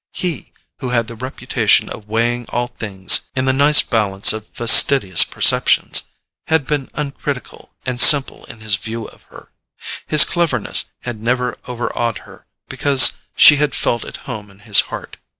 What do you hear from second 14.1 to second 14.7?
home in